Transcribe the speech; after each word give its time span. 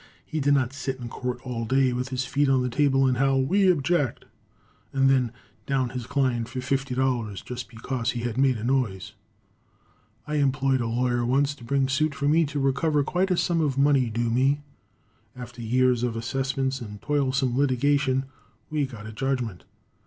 He 0.25 0.39
did 0.39 0.55
not 0.55 0.73
sit 0.73 0.97
in 0.97 1.09
court 1.09 1.41
all 1.45 1.63
day 1.63 1.93
with 1.93 2.09
his 2.09 2.25
feet 2.25 2.49
on 2.49 2.63
the 2.63 2.71
table 2.71 3.05
and 3.05 3.17
howl, 3.17 3.43
"We 3.43 3.69
object," 3.69 4.25
and 4.91 5.11
then 5.11 5.31
down 5.67 5.89
his 5.89 6.07
client 6.07 6.49
for 6.49 6.57
$50, 6.59 7.45
just 7.45 7.69
because 7.69 8.09
he 8.09 8.21
had 8.21 8.35
made 8.35 8.57
a 8.57 8.63
noise. 8.63 9.13
I 10.25 10.37
employed 10.37 10.81
a 10.81 10.87
lawyer 10.87 11.23
once 11.23 11.53
to 11.53 11.63
bring 11.63 11.87
suit 11.87 12.15
for 12.15 12.27
me 12.27 12.45
to 12.47 12.57
recover 12.59 13.03
quite 13.03 13.29
a 13.29 13.37
sum 13.37 13.61
of 13.61 13.77
money 13.77 14.09
due 14.09 14.31
me. 14.31 14.63
After 15.35 15.61
years 15.61 16.01
of 16.01 16.15
assessments 16.15 16.81
and 16.81 16.99
toilsome 16.99 17.55
litigation, 17.55 18.25
we 18.71 18.87
got 18.87 19.05
a 19.05 19.11
judgment. 19.11 19.65